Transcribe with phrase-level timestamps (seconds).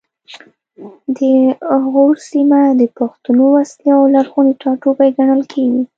[1.17, 1.19] د
[1.91, 5.83] غور سیمه د پښتنو اصلي او لرغونی ټاټوبی ګڼل کیږي